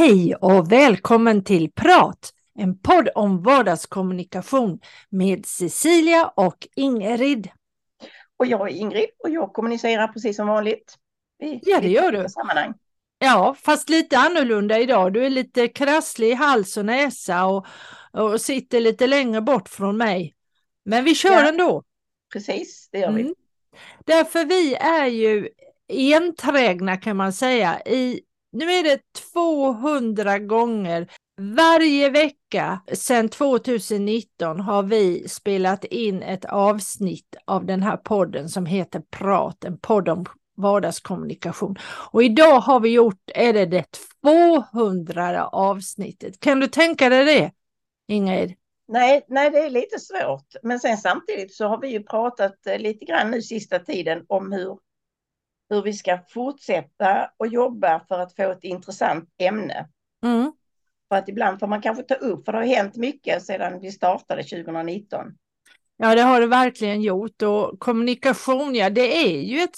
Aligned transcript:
Hej 0.00 0.34
och 0.34 0.72
välkommen 0.72 1.44
till 1.44 1.72
Prat, 1.72 2.32
en 2.54 2.78
podd 2.78 3.08
om 3.14 3.42
vardagskommunikation 3.42 4.80
med 5.10 5.46
Cecilia 5.46 6.32
och 6.36 6.68
Ingrid. 6.76 7.48
Och 8.36 8.46
jag 8.46 8.70
är 8.70 8.74
Ingrid 8.74 9.06
och 9.18 9.30
jag 9.30 9.52
kommunicerar 9.52 10.08
precis 10.08 10.36
som 10.36 10.46
vanligt. 10.46 10.96
I 11.42 11.60
ja, 11.62 11.80
det 11.80 11.88
gör 11.88 12.12
du. 12.12 12.28
Sammanhang. 12.28 12.74
Ja, 13.18 13.56
fast 13.58 13.88
lite 13.88 14.18
annorlunda 14.18 14.78
idag. 14.78 15.12
Du 15.12 15.24
är 15.24 15.30
lite 15.30 15.68
krasslig 15.68 16.28
i 16.28 16.34
hals 16.34 16.76
och 16.76 16.84
näsa 16.84 17.46
och, 17.46 17.66
och 18.12 18.40
sitter 18.40 18.80
lite 18.80 19.06
längre 19.06 19.40
bort 19.40 19.68
från 19.68 19.96
mig. 19.96 20.34
Men 20.84 21.04
vi 21.04 21.14
kör 21.14 21.30
ja, 21.30 21.48
ändå. 21.48 21.82
Precis, 22.32 22.88
det 22.92 22.98
gör 22.98 23.12
vi. 23.12 23.20
Mm. 23.20 23.34
Därför 24.04 24.44
vi 24.44 24.74
är 24.74 25.06
ju 25.06 25.48
enträgna 25.88 26.96
kan 26.96 27.16
man 27.16 27.32
säga 27.32 27.80
i 27.80 28.20
nu 28.52 28.64
är 28.64 28.82
det 28.82 29.00
200 29.32 30.38
gånger 30.38 31.08
varje 31.40 32.10
vecka 32.10 32.80
sedan 32.92 33.28
2019 33.28 34.60
har 34.60 34.82
vi 34.82 35.28
spelat 35.28 35.84
in 35.84 36.22
ett 36.22 36.44
avsnitt 36.44 37.36
av 37.44 37.66
den 37.66 37.82
här 37.82 37.96
podden 37.96 38.48
som 38.48 38.66
heter 38.66 39.02
Prat, 39.10 39.64
en 39.64 39.78
podd 39.78 40.08
om 40.08 40.26
vardagskommunikation. 40.56 41.76
Och 42.12 42.22
idag 42.22 42.60
har 42.60 42.80
vi 42.80 42.92
gjort, 42.92 43.30
är 43.34 43.52
det 43.52 43.66
det 43.66 43.86
200 44.22 45.46
avsnittet. 45.46 46.40
Kan 46.40 46.60
du 46.60 46.66
tänka 46.66 47.08
dig 47.08 47.24
det, 47.24 47.52
Ingrid? 48.14 48.54
Nej, 48.88 49.24
nej, 49.28 49.50
det 49.50 49.58
är 49.58 49.70
lite 49.70 49.98
svårt. 49.98 50.46
Men 50.62 50.80
sen 50.80 50.96
samtidigt 50.96 51.54
så 51.54 51.66
har 51.66 51.80
vi 51.80 51.88
ju 51.88 52.02
pratat 52.02 52.66
eh, 52.66 52.78
lite 52.78 53.04
grann 53.04 53.30
nu 53.30 53.42
sista 53.42 53.78
tiden 53.78 54.24
om 54.28 54.52
hur 54.52 54.78
hur 55.70 55.82
vi 55.82 55.92
ska 55.92 56.18
fortsätta 56.28 57.30
och 57.36 57.46
jobba 57.46 58.00
för 58.08 58.18
att 58.18 58.36
få 58.36 58.50
ett 58.50 58.64
intressant 58.64 59.28
ämne. 59.38 59.88
Mm. 60.24 60.52
För 61.08 61.16
att 61.16 61.28
ibland 61.28 61.60
får 61.60 61.66
man 61.66 61.82
kanske 61.82 62.02
ta 62.02 62.14
upp, 62.14 62.44
för 62.44 62.52
det 62.52 62.58
har 62.58 62.66
hänt 62.66 62.96
mycket 62.96 63.42
sedan 63.42 63.80
vi 63.80 63.92
startade 63.92 64.42
2019. 64.42 65.26
Ja, 65.96 66.14
det 66.14 66.22
har 66.22 66.40
det 66.40 66.46
verkligen 66.46 67.02
gjort 67.02 67.42
och 67.42 67.80
kommunikation, 67.80 68.74
ja, 68.74 68.90
det 68.90 69.26
är 69.26 69.42
ju 69.42 69.60
ett 69.60 69.76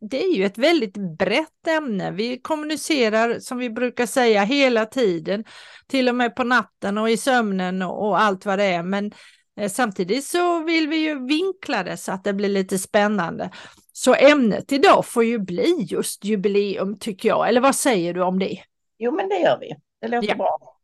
det 0.00 0.24
är 0.24 0.36
ju 0.36 0.44
ett 0.44 0.58
väldigt 0.58 0.96
brett 1.18 1.66
ämne. 1.68 2.10
Vi 2.10 2.40
kommunicerar 2.40 3.38
som 3.38 3.58
vi 3.58 3.70
brukar 3.70 4.06
säga 4.06 4.44
hela 4.44 4.86
tiden, 4.86 5.44
till 5.86 6.08
och 6.08 6.14
med 6.14 6.36
på 6.36 6.44
natten 6.44 6.98
och 6.98 7.10
i 7.10 7.16
sömnen 7.16 7.82
och 7.82 8.20
allt 8.20 8.46
vad 8.46 8.58
det 8.58 8.64
är. 8.64 8.82
Men 8.82 9.12
eh, 9.60 9.70
samtidigt 9.70 10.24
så 10.24 10.64
vill 10.64 10.88
vi 10.88 10.96
ju 10.96 11.26
vinkla 11.26 11.82
det 11.82 11.96
så 11.96 12.12
att 12.12 12.24
det 12.24 12.32
blir 12.32 12.48
lite 12.48 12.78
spännande. 12.78 13.50
Så 14.00 14.14
ämnet 14.14 14.72
idag 14.72 15.06
får 15.06 15.24
ju 15.24 15.38
bli 15.38 15.86
just 15.88 16.24
jubileum 16.24 16.98
tycker 16.98 17.28
jag, 17.28 17.48
eller 17.48 17.60
vad 17.60 17.74
säger 17.74 18.14
du 18.14 18.22
om 18.22 18.38
det? 18.38 18.62
Jo 18.98 19.12
men 19.12 19.28
det 19.28 19.38
gör 19.38 19.58
vi, 19.58 19.74
det 20.00 20.08
låter 20.08 20.28
ja. 20.28 20.34
bra. 20.34 20.76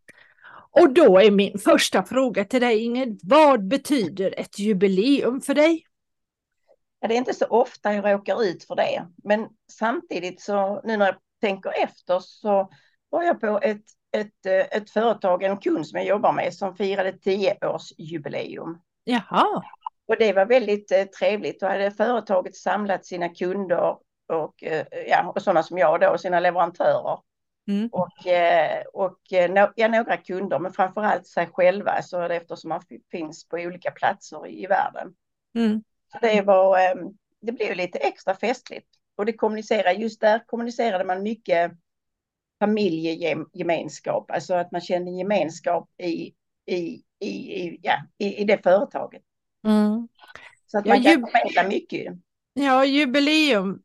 Och 0.70 0.92
då 0.92 1.18
är 1.18 1.30
min 1.30 1.58
första 1.58 2.02
fråga 2.02 2.44
till 2.44 2.60
dig 2.60 2.84
Ingrid, 2.84 3.20
vad 3.22 3.68
betyder 3.68 4.40
ett 4.40 4.58
jubileum 4.58 5.40
för 5.40 5.54
dig? 5.54 5.86
Ja, 7.00 7.08
det 7.08 7.14
är 7.14 7.18
inte 7.18 7.34
så 7.34 7.46
ofta 7.46 7.94
jag 7.94 8.12
råkar 8.12 8.42
ut 8.42 8.64
för 8.64 8.76
det, 8.76 9.06
men 9.24 9.48
samtidigt 9.72 10.40
så 10.40 10.80
nu 10.84 10.96
när 10.96 11.06
jag 11.06 11.16
tänker 11.40 11.82
efter 11.82 12.20
så 12.20 12.70
var 13.10 13.22
jag 13.22 13.40
på 13.40 13.60
ett, 13.62 13.84
ett, 14.16 14.46
ett 14.70 14.90
företag, 14.90 15.42
en 15.42 15.56
kund 15.56 15.86
som 15.86 15.98
jag 15.98 16.08
jobbar 16.08 16.32
med 16.32 16.54
som 16.54 16.76
firade 16.76 17.12
10 17.12 17.58
års 17.62 17.92
jubileum. 17.98 18.78
Jaha. 19.04 19.62
Och 20.06 20.16
det 20.18 20.32
var 20.32 20.46
väldigt 20.46 20.92
eh, 20.92 21.04
trevligt. 21.04 21.60
Då 21.60 21.66
hade 21.66 21.90
företaget 21.90 22.56
samlat 22.56 23.04
sina 23.04 23.28
kunder 23.28 23.96
och, 24.28 24.62
eh, 24.62 24.86
ja, 25.06 25.32
och 25.34 25.42
sådana 25.42 25.62
som 25.62 25.78
jag 25.78 26.00
då, 26.00 26.18
sina 26.18 26.40
leverantörer. 26.40 27.18
Mm. 27.68 27.88
Och, 27.92 28.26
eh, 28.26 28.82
och 28.92 29.32
eh, 29.32 29.68
ja, 29.76 29.88
några 29.88 30.16
kunder, 30.16 30.58
men 30.58 30.72
framför 30.72 31.02
allt 31.02 31.26
sig 31.26 31.46
själva, 31.52 32.02
så 32.02 32.22
eftersom 32.22 32.68
man 32.68 32.82
finns 33.10 33.48
på 33.48 33.56
olika 33.56 33.90
platser 33.90 34.46
i, 34.46 34.62
i 34.62 34.66
världen. 34.66 35.14
Mm. 35.54 35.82
Så 36.12 36.18
det, 36.20 36.42
var, 36.42 36.78
eh, 36.78 36.94
det 37.40 37.52
blev 37.52 37.76
lite 37.76 37.98
extra 37.98 38.34
festligt. 38.34 38.88
Och 39.16 39.26
det 39.26 39.32
kommunicerade, 39.32 39.92
just 39.92 40.20
där 40.20 40.42
kommunicerade 40.46 41.04
man 41.04 41.22
mycket 41.22 41.72
familjegemenskap, 42.58 44.30
alltså 44.30 44.54
att 44.54 44.72
man 44.72 44.80
kände 44.80 45.10
gemenskap 45.10 45.90
i, 45.98 46.34
i, 46.66 47.02
i, 47.20 47.78
ja, 47.82 47.96
i, 48.18 48.36
i 48.36 48.44
det 48.44 48.62
företaget. 48.62 49.22
Mm. 49.66 50.08
Så 50.66 50.78
att 50.78 50.86
man 50.86 51.02
ja, 51.02 51.10
kan 51.10 51.26
förmedla 51.26 51.68
mycket. 51.68 52.14
Ja, 52.54 52.84
jubileum, 52.84 53.78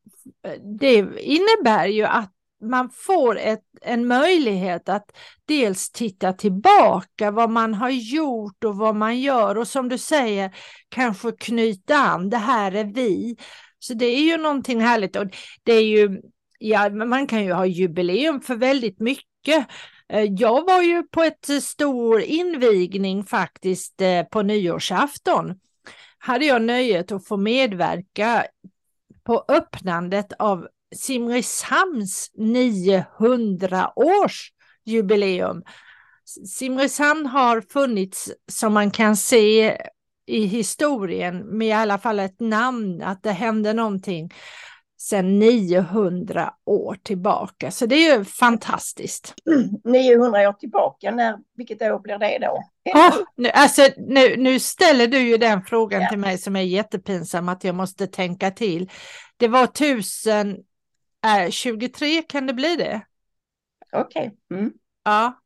det 0.80 0.96
innebär 1.19 1.86
ju 1.86 2.03
att 2.03 2.31
man 2.62 2.90
får 2.90 3.40
ett, 3.40 3.64
en 3.81 4.08
möjlighet 4.08 4.90
att 4.90 5.12
dels 5.46 5.92
titta 5.92 6.34
tillbaka 6.34 7.31
vad 7.31 7.50
man 7.50 7.74
har 7.74 7.90
gjort 7.90 8.64
och 8.64 8.75
vad 8.75 8.96
man 8.96 9.19
gör 9.19 9.58
och 9.58 9.68
som 9.68 9.90
du 9.90 9.97
säger 9.97 10.56
kanske 10.90 11.31
knyta 11.31 11.96
an, 11.96 12.30
det 12.30 12.38
här 12.38 12.72
är 12.72 12.84
vi. 12.84 13.36
Så 13.80 13.94
det 13.94 14.06
är 14.06 14.22
ju 14.22 14.38
någonting 14.38 14.81
härligt 14.81 15.16
och 15.16 15.28
det 15.63 15.74
är 15.74 15.84
ju, 15.84 16.22
ja 16.59 16.90
man 16.90 17.28
kan 17.28 17.44
ju 17.44 17.53
ha 17.53 17.66
jubileum 17.66 18.42
för 18.42 18.56
väldigt 18.56 19.00
mycket. 19.00 19.68
Eh, 20.09 20.24
jag 20.24 20.66
var 20.66 20.81
ju 20.81 21.03
på 21.03 21.24
ett 21.24 21.63
stor 21.63 22.22
invigning 22.22 23.24
faktiskt 23.24 24.02
eh, 24.02 24.24
på 24.24 24.42
nyårsafton 24.42 25.56
hade 26.24 26.46
jag 26.46 26.62
nöjet 26.62 27.12
att 27.12 27.28
få 27.28 27.38
medverka 27.38 28.46
på 29.24 29.46
öppnandet 29.48 30.34
av 30.40 30.68
Simrishamns 30.96 32.32
900 32.36 33.92
års 33.96 34.52
jubileum. 34.86 35.64
Simrishamn 36.48 37.26
har 37.26 37.62
funnits 37.62 38.31
som 38.52 38.74
man 38.74 38.92
kan 38.92 39.18
se 39.18 39.78
i 40.28 40.46
historien 40.46 41.58
med 41.58 41.68
i 41.68 41.72
alla 41.72 41.98
fall 41.98 42.20
ett 42.20 42.40
namn, 42.40 43.02
att 43.02 43.24
det 43.24 43.31
hände 43.31 43.74
någonting 43.74 44.34
sedan 45.01 45.39
900 45.39 46.53
år 46.66 46.97
tillbaka. 47.03 47.72
Så 47.72 47.85
det 47.85 47.95
är 47.95 48.17
ju 48.17 48.25
fantastiskt. 48.25 49.34
900 49.84 50.50
år 50.50 50.53
tillbaka, 50.53 51.12
när, 51.12 51.38
vilket 51.56 51.81
år 51.81 52.00
blir 52.00 52.17
det 52.17 52.39
då? 52.39 52.63
Oh, 52.94 53.17
nu, 53.35 53.50
alltså, 53.50 53.81
nu, 53.97 54.38
nu 54.38 54.59
ställer 54.59 55.07
du 55.07 55.19
ju 55.19 55.38
den 55.38 55.63
frågan 55.63 56.01
ja. 56.01 56.09
till 56.09 56.19
mig 56.19 56.38
som 56.38 56.56
är 56.56 56.62
jättepinsam 56.62 57.50
att 57.50 57.63
jag 57.63 57.75
måste 57.75 58.07
tänka 58.07 58.51
till. 58.51 58.89
Det 59.38 59.47
var 59.47 59.63
1023, 59.63 62.18
äh, 62.18 62.23
kan 62.29 62.47
det 62.47 62.53
bli 62.53 62.75
det? 62.75 63.01
Okej. 63.91 64.38
Okay. 64.47 64.59
Mm. 64.59 64.73
Ja, 65.03 65.41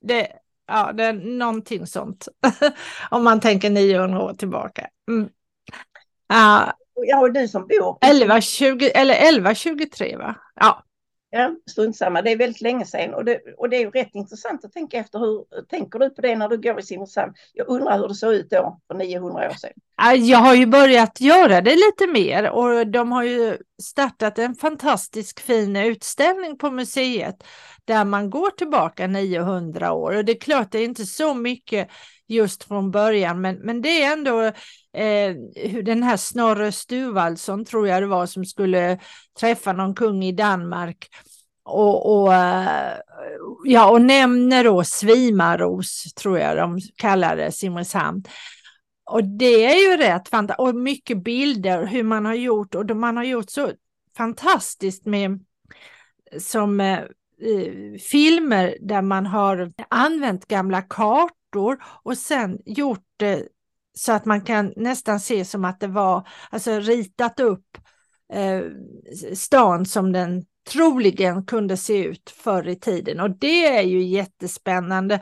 det, 0.00 0.32
ja, 0.66 0.92
det 0.92 1.04
är 1.04 1.12
någonting 1.12 1.86
sånt. 1.86 2.28
Om 3.10 3.24
man 3.24 3.40
tänker 3.40 3.70
900 3.70 4.22
år 4.22 4.34
tillbaka. 4.34 4.88
Mm. 5.08 5.28
Uh, 6.32 6.72
ja, 6.94 7.28
du 7.28 7.48
som 7.48 7.62
bor... 7.62 7.98
11.20 8.00 8.90
eller 8.94 9.14
11.23 9.14 10.18
va? 10.18 10.34
Ja. 10.54 10.84
Ja, 11.32 11.54
strunt 11.70 11.96
samma. 11.96 12.22
Det 12.22 12.32
är 12.32 12.36
väldigt 12.36 12.60
länge 12.60 12.86
sedan 12.86 13.14
och 13.14 13.24
det, 13.24 13.40
och 13.56 13.68
det 13.68 13.76
är 13.76 13.80
ju 13.80 13.90
rätt 13.90 14.14
intressant 14.14 14.64
att 14.64 14.72
tänka 14.72 14.96
efter. 14.96 15.18
Hur 15.18 15.62
tänker 15.68 15.98
du 15.98 16.10
på 16.10 16.20
det 16.20 16.36
när 16.36 16.48
du 16.48 16.60
går 16.60 16.80
i 16.80 16.82
Simrishamn? 16.82 17.34
Jag 17.52 17.68
undrar 17.68 17.98
hur 17.98 18.08
det 18.08 18.14
såg 18.14 18.32
ut 18.32 18.50
då 18.50 18.80
för 18.88 18.94
900 18.94 19.46
år 19.46 19.54
sedan. 19.54 20.26
Jag 20.26 20.38
har 20.38 20.54
ju 20.54 20.66
börjat 20.66 21.20
göra 21.20 21.60
det 21.60 21.74
lite 21.74 22.06
mer 22.12 22.50
och 22.50 22.86
de 22.86 23.12
har 23.12 23.22
ju 23.22 23.58
startat 23.82 24.38
en 24.38 24.54
fantastisk 24.54 25.40
fin 25.40 25.76
utställning 25.76 26.58
på 26.58 26.70
museet 26.70 27.36
där 27.84 28.04
man 28.04 28.30
går 28.30 28.50
tillbaka 28.50 29.06
900 29.06 29.92
år 29.92 30.16
och 30.16 30.24
det 30.24 30.32
är 30.32 30.40
klart 30.40 30.72
det 30.72 30.78
är 30.78 30.84
inte 30.84 31.06
så 31.06 31.34
mycket 31.34 31.88
just 32.30 32.64
från 32.64 32.90
början 32.90 33.40
men, 33.40 33.56
men 33.56 33.82
det 33.82 34.02
är 34.02 34.12
ändå 34.12 34.42
eh, 34.96 35.36
den 35.82 36.02
här 36.02 36.16
Snorre 36.16 36.72
Sturvaldsson 36.72 37.64
tror 37.64 37.88
jag 37.88 38.02
det 38.02 38.06
var 38.06 38.26
som 38.26 38.44
skulle 38.44 38.98
träffa 39.40 39.72
någon 39.72 39.94
kung 39.94 40.24
i 40.24 40.32
Danmark. 40.32 41.08
Och, 41.64 42.22
och, 42.22 42.34
eh, 42.34 42.96
ja, 43.64 43.90
och 43.90 44.02
nämner 44.02 44.64
då 44.64 44.84
Svimaros, 44.84 46.14
tror 46.14 46.38
jag 46.38 46.56
de 46.56 46.78
kallade 46.96 47.52
Simrishamn. 47.52 48.24
Och 49.04 49.24
det 49.24 49.64
är 49.64 49.90
ju 49.90 49.96
rätt 49.96 50.28
fantastiskt, 50.28 50.68
och 50.68 50.74
mycket 50.74 51.24
bilder 51.24 51.86
hur 51.86 52.02
man 52.02 52.26
har 52.26 52.34
gjort 52.34 52.74
och 52.74 52.96
man 52.96 53.16
har 53.16 53.24
gjort 53.24 53.50
så 53.50 53.70
fantastiskt 54.16 55.06
med 55.06 55.44
som 56.38 56.80
eh, 56.80 57.00
eh, 57.42 57.98
filmer 58.10 58.76
där 58.80 59.02
man 59.02 59.26
har 59.26 59.72
använt 59.88 60.46
gamla 60.46 60.82
kartor 60.82 61.82
och 62.02 62.18
sen 62.18 62.58
gjort 62.64 63.04
det 63.16 63.48
så 63.94 64.12
att 64.12 64.24
man 64.24 64.40
kan 64.40 64.72
nästan 64.76 65.20
se 65.20 65.44
som 65.44 65.64
att 65.64 65.80
det 65.80 65.86
var, 65.86 66.28
alltså 66.50 66.70
ritat 66.80 67.40
upp 67.40 67.78
eh, 68.32 68.62
stan 69.34 69.86
som 69.86 70.12
den 70.12 70.44
troligen 70.70 71.46
kunde 71.46 71.76
se 71.76 72.04
ut 72.04 72.30
förr 72.30 72.68
i 72.68 72.76
tiden 72.76 73.20
och 73.20 73.30
det 73.30 73.66
är 73.66 73.82
ju 73.82 74.02
jättespännande. 74.02 75.20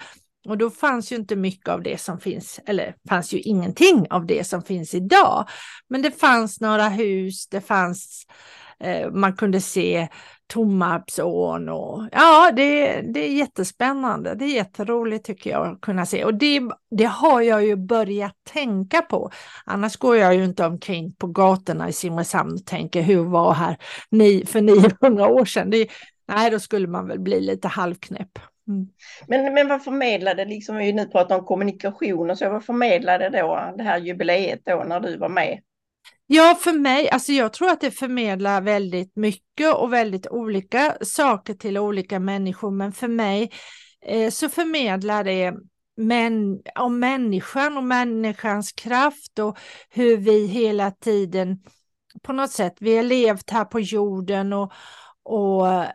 Och 0.49 0.59
då 0.59 0.70
fanns 0.70 1.12
ju 1.12 1.17
inte 1.17 1.37
mycket 1.37 1.69
av 1.69 1.82
det 1.82 2.00
som 2.00 2.20
finns, 2.20 2.61
eller 2.67 2.94
fanns 3.09 3.32
ju 3.35 3.38
ingenting 3.38 4.06
av 4.11 4.26
det 4.26 4.47
som 4.47 4.62
finns 4.62 4.94
idag. 4.94 5.49
Men 5.88 6.03
det 6.03 6.11
fanns 6.11 6.61
några 6.61 6.88
hus, 6.88 7.49
det 7.49 7.61
fanns, 7.61 8.26
eh, 8.81 9.11
man 9.11 9.37
kunde 9.37 9.61
se 9.61 10.09
Tomarpsån 10.49 11.69
och 11.69 12.03
ja, 12.12 12.50
det, 12.56 13.00
det 13.00 13.21
är 13.21 13.33
jättespännande. 13.33 14.35
Det 14.35 14.45
är 14.45 14.55
jätteroligt 14.55 15.27
tycker 15.27 15.50
jag 15.50 15.67
att 15.67 15.81
kunna 15.81 16.06
se 16.06 16.25
och 16.25 16.35
det, 16.35 16.61
det 16.91 17.05
har 17.05 17.41
jag 17.41 17.65
ju 17.65 17.77
börjat 17.77 18.35
tänka 18.53 19.03
på. 19.03 19.31
Annars 19.65 19.97
går 19.97 20.17
jag 20.17 20.35
ju 20.35 20.45
inte 20.45 20.67
omkring 20.67 21.12
på 21.12 21.27
gatorna 21.27 21.89
i 21.89 21.93
Simrishamn 21.93 22.53
och 22.53 22.67
tänker 22.67 23.03
hur 23.03 23.25
var 23.25 23.53
här 23.53 23.77
ni, 24.11 24.45
för 24.47 24.61
900 25.00 25.29
år 25.29 25.45
sedan. 25.45 25.71
Det, 25.71 25.89
nej, 26.29 26.51
då 26.51 26.61
skulle 26.61 26.87
man 26.87 27.09
väl 27.09 27.21
bli 27.21 27.41
lite 27.41 27.69
halvknäpp. 27.69 28.39
Mm. 28.69 28.89
Men, 29.27 29.55
men 29.55 29.69
vad 29.69 29.85
förmedlade, 29.85 30.44
liksom 30.44 30.77
vi 30.77 30.93
nu 30.93 31.06
pratar 31.06 31.39
om 31.39 31.44
kommunikation 31.44 32.31
och 32.31 32.39
så, 32.39 32.51
vad 32.51 32.65
förmedlade 32.65 33.29
då 33.29 33.75
det 33.77 33.83
här 33.83 33.99
jubileet 33.99 34.61
då 34.65 34.85
när 34.89 35.01
du 35.01 35.17
var 35.17 35.29
med? 35.29 35.61
Ja, 36.31 36.59
för 36.61 36.73
mig, 36.73 37.11
alltså 37.11 37.33
jag 37.33 37.53
tror 37.53 37.71
att 37.71 37.81
det 37.81 37.91
förmedlar 37.91 38.61
väldigt 38.61 39.17
mycket 39.17 39.75
och 39.75 39.93
väldigt 39.93 40.27
olika 40.27 40.97
saker 41.03 41.55
till 41.55 41.79
olika 41.79 42.19
människor, 42.19 42.71
men 42.71 42.93
för 42.93 43.09
mig 43.09 43.51
eh, 44.07 44.31
så 44.31 44.49
förmedlar 44.49 45.25
det 45.25 45.55
men, 45.97 46.59
om 46.75 46.99
människan 46.99 47.77
och 47.77 47.85
människans 47.85 48.73
kraft 48.73 49.39
och 49.39 49.59
hur 49.91 50.17
vi 50.17 50.47
hela 50.47 50.91
tiden 50.91 51.63
på 52.23 52.33
något 52.33 52.51
sätt, 52.51 52.75
vi 52.81 52.97
har 52.97 53.03
levt 53.03 53.51
här 53.51 53.65
på 53.65 53.81
jorden 53.81 54.53
och, 54.53 54.73
och 55.23 55.69
eh, 55.69 55.89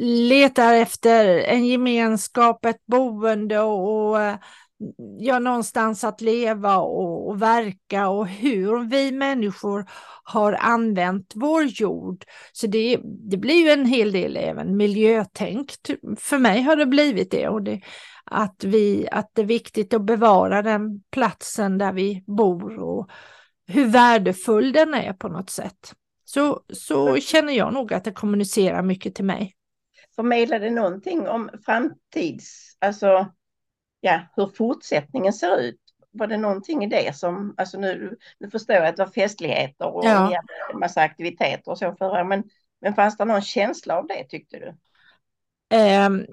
letar 0.00 0.74
efter 0.74 1.38
en 1.38 1.66
gemenskap, 1.66 2.64
ett 2.64 2.86
boende 2.86 3.60
och, 3.60 4.08
och 4.08 4.22
eh, 4.22 4.36
ja, 5.18 5.38
någonstans 5.38 6.04
att 6.04 6.20
leva 6.20 6.76
och, 6.76 7.28
och, 7.28 7.42
verka 7.42 8.08
och 8.08 8.28
hur 8.28 8.88
vi 8.88 9.12
människor 9.12 9.84
har 10.24 10.52
använt 10.52 11.32
vår 11.34 11.64
jord. 11.64 12.24
Så 12.52 12.66
det, 12.66 13.00
det 13.04 13.36
blir 13.36 13.64
ju 13.64 13.70
en 13.70 13.86
hel 13.86 14.12
del 14.12 14.36
även 14.36 14.76
miljötänk. 14.76 15.72
För 16.18 16.38
mig 16.38 16.62
har 16.62 16.76
det 16.76 16.86
blivit 16.86 17.30
det. 17.30 17.48
Och 17.48 17.62
det, 17.62 17.80
att, 18.24 18.64
vi, 18.64 19.08
att 19.10 19.30
det 19.32 19.42
är 19.42 19.46
viktigt 19.46 19.94
att 19.94 20.06
bevara 20.06 20.62
den 20.62 21.02
platsen 21.10 21.78
där 21.78 21.92
vi 21.92 22.24
bor 22.26 22.78
och 22.78 23.10
hur 23.66 23.86
värdefull 23.86 24.72
den 24.72 24.94
är 24.94 25.12
på 25.12 25.28
något 25.28 25.50
sätt. 25.50 25.94
Så, 26.24 26.62
så 26.72 27.16
känner 27.16 27.52
jag 27.52 27.74
nog 27.74 27.94
att 27.94 28.04
det 28.04 28.12
kommunicerar 28.12 28.82
mycket 28.82 29.14
till 29.14 29.24
mig. 29.24 29.54
Förmedlar 30.16 30.60
det 30.60 30.70
någonting 30.70 31.28
om 31.28 31.50
framtids, 31.64 32.76
alltså 32.78 33.26
ja, 34.04 34.20
hur 34.36 34.46
fortsättningen 34.46 35.32
ser 35.32 35.60
ut. 35.60 35.80
Var 36.10 36.26
det 36.26 36.36
någonting 36.36 36.84
i 36.84 36.86
det 36.86 37.16
som, 37.16 37.54
alltså 37.56 37.78
nu, 37.78 38.16
nu 38.38 38.50
förstår 38.50 38.76
jag 38.76 38.86
att 38.86 38.96
det 38.96 39.04
var 39.04 39.10
festligheter 39.10 39.94
och 39.94 40.04
ja. 40.04 40.42
en 40.72 40.78
massa 40.78 41.00
aktiviteter 41.00 41.70
och 41.70 41.78
så 41.78 41.94
förra, 41.98 42.24
men, 42.24 42.44
men 42.80 42.94
fanns 42.94 43.16
det 43.16 43.24
någon 43.24 43.42
känsla 43.42 43.98
av 43.98 44.06
det 44.06 44.24
tyckte 44.24 44.58
du? 44.58 44.74
Um. 45.76 46.26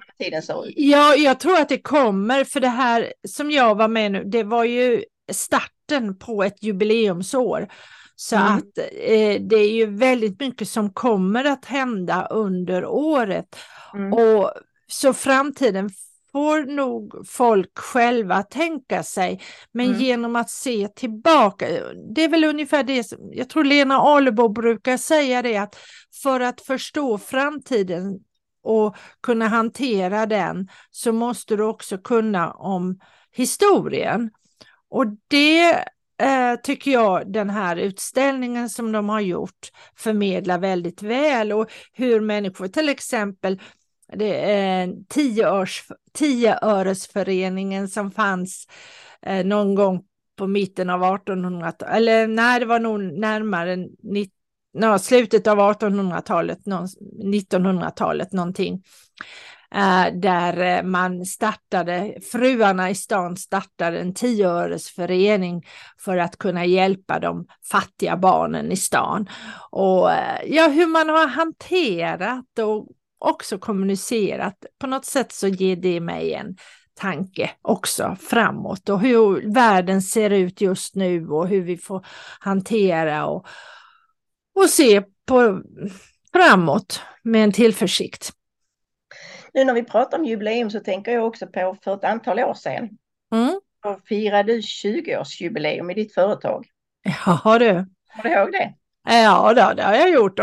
Ja, 0.76 1.14
jag 1.14 1.40
tror 1.40 1.60
att 1.60 1.68
det 1.68 1.78
kommer, 1.78 2.44
för 2.44 2.60
det 2.60 2.68
här 2.68 3.12
som 3.28 3.50
jag 3.50 3.74
var 3.74 3.88
med 3.88 4.12
nu, 4.12 4.24
det 4.24 4.42
var 4.42 4.64
ju 4.64 5.04
starten 5.32 6.18
på 6.18 6.42
ett 6.44 6.62
jubileumsår. 6.62 7.68
Så 8.16 8.36
mm. 8.36 8.48
att 8.52 8.78
eh, 8.78 9.40
det 9.40 9.56
är 9.56 9.72
ju 9.72 9.86
väldigt 9.86 10.40
mycket 10.40 10.68
som 10.68 10.92
kommer 10.92 11.44
att 11.44 11.64
hända 11.64 12.26
under 12.26 12.84
året. 12.86 13.56
Mm. 13.94 14.12
Och 14.12 14.52
så 14.86 15.12
framtiden 15.12 15.90
får 16.32 16.62
nog 16.62 17.26
folk 17.28 17.78
själva 17.78 18.42
tänka 18.42 19.02
sig. 19.02 19.40
Men 19.72 19.86
mm. 19.86 20.00
genom 20.00 20.36
att 20.36 20.50
se 20.50 20.88
tillbaka, 20.88 21.66
det 22.14 22.24
är 22.24 22.28
väl 22.28 22.44
ungefär 22.44 22.82
det 22.82 23.04
som, 23.04 23.18
jag 23.32 23.48
tror 23.48 23.64
Lena 23.64 23.96
Alebo 23.96 24.48
brukar 24.48 24.96
säga 24.96 25.42
det, 25.42 25.56
att 25.56 25.76
för 26.22 26.40
att 26.40 26.60
förstå 26.60 27.18
framtiden 27.18 28.20
och 28.62 28.96
kunna 29.22 29.48
hantera 29.48 30.26
den 30.26 30.68
så 30.90 31.12
måste 31.12 31.56
du 31.56 31.64
också 31.64 31.98
kunna 31.98 32.52
om 32.52 32.98
historien. 33.30 34.30
Och 34.88 35.06
det 35.28 35.70
eh, 36.22 36.54
tycker 36.62 36.90
jag 36.90 37.32
den 37.32 37.50
här 37.50 37.76
utställningen 37.76 38.70
som 38.70 38.92
de 38.92 39.08
har 39.08 39.20
gjort 39.20 39.70
förmedlar 39.96 40.58
väldigt 40.58 41.02
väl 41.02 41.52
och 41.52 41.70
hur 41.92 42.20
människor 42.20 42.68
till 42.68 42.88
exempel 42.88 43.60
det 44.16 44.52
är 44.52 44.92
tioörs, 45.08 45.84
tioöresföreningen 46.12 47.88
som 47.88 48.10
fanns 48.10 48.66
eh, 49.26 49.46
någon 49.46 49.74
gång 49.74 50.02
på 50.36 50.46
mitten 50.46 50.90
av 50.90 51.02
1800-talet, 51.02 51.82
eller 51.82 52.26
nej, 52.26 52.60
det 52.60 52.66
var 52.66 52.80
nog 52.80 53.00
närmare 53.00 53.76
90, 53.76 54.32
no, 54.74 54.98
slutet 54.98 55.46
av 55.46 55.58
1800-talet, 55.58 56.58
1900-talet 57.24 58.32
någonting. 58.32 58.82
Eh, 59.74 60.14
där 60.14 60.60
eh, 60.60 60.82
man 60.82 61.26
startade, 61.26 62.14
fruarna 62.32 62.90
i 62.90 62.94
stan 62.94 63.36
startade 63.36 64.00
en 64.00 64.14
tioöresförening 64.14 65.66
för 65.98 66.16
att 66.16 66.38
kunna 66.38 66.64
hjälpa 66.64 67.18
de 67.18 67.46
fattiga 67.70 68.16
barnen 68.16 68.72
i 68.72 68.76
stan. 68.76 69.28
Och 69.70 70.12
eh, 70.12 70.42
ja, 70.46 70.68
hur 70.68 70.86
man 70.86 71.08
har 71.08 71.26
hanterat 71.26 72.58
och 72.58 72.88
också 73.22 73.58
kommunicerat. 73.58 74.64
På 74.78 74.86
något 74.86 75.04
sätt 75.04 75.32
så 75.32 75.48
ger 75.48 75.76
det 75.76 76.00
mig 76.00 76.34
en 76.34 76.56
tanke 76.94 77.50
också 77.62 78.16
framåt 78.20 78.88
och 78.88 79.00
hur 79.00 79.52
världen 79.54 80.02
ser 80.02 80.30
ut 80.30 80.60
just 80.60 80.94
nu 80.94 81.28
och 81.28 81.48
hur 81.48 81.62
vi 81.62 81.76
får 81.76 82.06
hantera 82.40 83.26
och, 83.26 83.46
och 84.54 84.70
se 84.70 85.02
på 85.26 85.62
framåt 86.32 87.00
med 87.22 87.44
en 87.44 87.52
tillförsikt. 87.52 88.30
Nu 89.54 89.64
när 89.64 89.74
vi 89.74 89.82
pratar 89.82 90.18
om 90.18 90.24
jubileum 90.24 90.70
så 90.70 90.80
tänker 90.80 91.12
jag 91.12 91.26
också 91.26 91.46
på 91.46 91.76
för 91.84 91.94
ett 91.94 92.04
antal 92.04 92.38
år 92.38 92.54
sedan. 92.54 92.88
Mm. 93.32 93.60
Då 93.82 94.00
firade 94.04 94.52
du 94.52 94.60
20-årsjubileum 94.60 95.90
i 95.90 95.94
ditt 95.94 96.14
företag. 96.14 96.66
Ja 97.26 97.58
du. 97.58 97.68
Kommer 97.68 98.22
du 98.22 98.30
ihåg 98.30 98.52
det? 98.52 98.74
Ja, 99.04 99.54
det, 99.54 99.74
det 99.74 99.82
har 99.82 99.94
jag 99.94 100.10
gjort. 100.10 100.40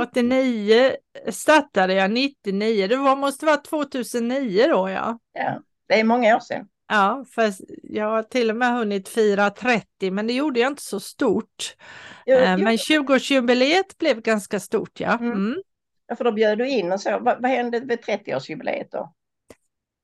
89 0.00 0.92
startade 1.28 1.94
jag, 1.94 2.10
99, 2.10 2.86
det 2.86 2.96
var, 2.96 3.16
måste 3.16 3.46
vara 3.46 3.56
2009 3.56 4.66
då 4.68 4.88
ja. 4.88 5.18
Ja, 5.32 5.60
det 5.88 6.00
är 6.00 6.04
många 6.04 6.36
år 6.36 6.40
sedan. 6.40 6.66
Ja, 6.88 7.24
för 7.30 7.52
jag 7.82 8.10
har 8.10 8.22
till 8.22 8.50
och 8.50 8.56
med 8.56 8.72
hunnit 8.72 9.08
fira 9.08 9.50
30, 9.50 10.10
men 10.10 10.26
det 10.26 10.32
gjorde 10.32 10.60
jag 10.60 10.72
inte 10.72 10.82
så 10.82 11.00
stort. 11.00 11.76
Jo. 12.26 12.36
Eh, 12.36 12.58
men 12.58 12.76
20-årsjubileet 12.76 13.98
blev 13.98 14.20
ganska 14.20 14.60
stort, 14.60 15.00
ja. 15.00 15.18
Mm. 15.18 15.32
Mm. 15.32 15.62
Ja, 16.06 16.16
för 16.16 16.24
då 16.24 16.32
bjöd 16.32 16.58
du 16.58 16.68
in 16.68 16.92
och 16.92 17.00
så. 17.00 17.18
Vad, 17.18 17.42
vad 17.42 17.50
hände 17.50 17.80
vid 17.80 18.00
30-årsjubileet 18.00 18.88
då? 18.90 19.12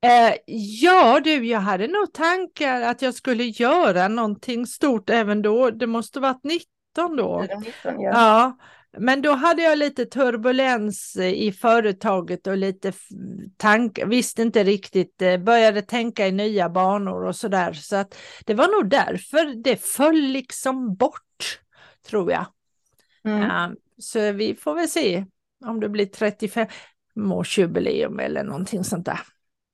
Eh, 0.05 0.35
ja 0.79 1.19
du, 1.23 1.45
jag 1.45 1.59
hade 1.59 1.87
nog 1.87 2.13
tankar 2.13 2.81
att 2.81 3.01
jag 3.01 3.13
skulle 3.13 3.43
göra 3.43 4.07
någonting 4.07 4.67
stort 4.67 5.09
även 5.09 5.41
då. 5.41 5.71
Det 5.71 5.87
måste 5.87 6.19
varit 6.19 6.43
90 6.43 6.74
19 6.95 7.15
då. 7.17 7.41
19, 7.41 7.71
ja. 7.83 8.11
ja. 8.11 8.57
Men 8.97 9.21
då 9.21 9.31
hade 9.31 9.61
jag 9.61 9.77
lite 9.77 10.05
turbulens 10.05 11.17
i 11.17 11.51
företaget 11.51 12.47
och 12.47 12.57
lite 12.57 12.93
tank, 13.57 13.99
visste 14.05 14.41
inte 14.41 14.63
riktigt, 14.63 15.21
eh, 15.21 15.37
började 15.37 15.81
tänka 15.81 16.27
i 16.27 16.31
nya 16.31 16.69
banor 16.69 17.25
och 17.25 17.35
sådär. 17.35 17.73
Så 17.73 17.95
att 17.95 18.17
det 18.45 18.53
var 18.53 18.67
nog 18.67 18.89
därför 18.89 19.63
det 19.63 19.77
föll 19.81 20.21
liksom 20.21 20.95
bort, 20.95 21.59
tror 22.07 22.31
jag. 22.31 22.45
Mm. 23.25 23.41
Ja, 23.41 23.71
så 23.97 24.31
vi 24.31 24.55
får 24.55 24.75
väl 24.75 24.87
se 24.87 25.25
om 25.65 25.79
det 25.79 25.89
blir 25.89 26.05
35 26.05 26.67
årsjubileum 27.31 28.19
eller 28.19 28.43
någonting 28.43 28.83
sånt 28.83 29.05
där. 29.05 29.19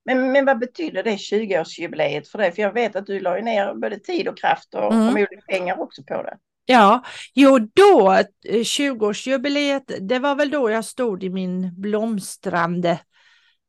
Men, 0.04 0.32
men 0.32 0.44
vad 0.44 0.58
betyder 0.58 1.02
det 1.02 1.16
20-årsjubileet 1.16 2.24
för 2.24 2.38
dig? 2.38 2.52
För 2.52 2.62
jag 2.62 2.72
vet 2.72 2.96
att 2.96 3.06
du 3.06 3.20
la 3.20 3.34
ner 3.34 3.74
både 3.74 3.98
tid 3.98 4.28
och 4.28 4.38
kraft 4.38 4.74
och 4.74 4.92
mm. 4.92 5.06
förmodligen 5.06 5.44
pengar 5.48 5.80
också 5.80 6.02
på 6.02 6.22
det. 6.22 6.36
Ja, 6.64 7.04
jo 7.34 7.58
då, 7.58 8.18
20-årsjubileet, 8.48 9.90
eh, 9.90 9.96
det 10.00 10.18
var 10.18 10.34
väl 10.34 10.50
då 10.50 10.70
jag 10.70 10.84
stod 10.84 11.24
i 11.24 11.30
min 11.30 11.80
blomstrande 11.80 12.90